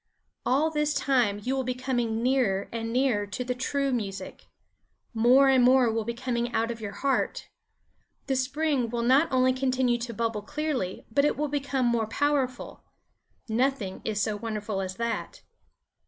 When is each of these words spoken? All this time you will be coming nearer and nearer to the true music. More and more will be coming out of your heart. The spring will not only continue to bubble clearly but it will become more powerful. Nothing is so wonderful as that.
All 0.47 0.71
this 0.71 0.95
time 0.95 1.41
you 1.43 1.55
will 1.55 1.63
be 1.63 1.75
coming 1.75 2.23
nearer 2.23 2.67
and 2.71 2.91
nearer 2.91 3.27
to 3.27 3.43
the 3.43 3.53
true 3.53 3.91
music. 3.93 4.47
More 5.13 5.47
and 5.47 5.63
more 5.63 5.91
will 5.91 6.05
be 6.05 6.15
coming 6.15 6.51
out 6.55 6.71
of 6.71 6.81
your 6.81 6.91
heart. 7.05 7.49
The 8.25 8.35
spring 8.35 8.89
will 8.89 9.03
not 9.03 9.31
only 9.31 9.53
continue 9.53 9.99
to 9.99 10.11
bubble 10.11 10.41
clearly 10.41 11.05
but 11.11 11.23
it 11.23 11.37
will 11.37 11.49
become 11.49 11.85
more 11.85 12.07
powerful. 12.07 12.83
Nothing 13.47 14.01
is 14.03 14.19
so 14.19 14.35
wonderful 14.35 14.81
as 14.81 14.95
that. 14.95 15.43